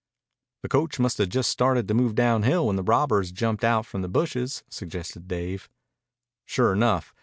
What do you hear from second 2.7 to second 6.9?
the robbers jumped out from the bushes," suggested Dave. "Sure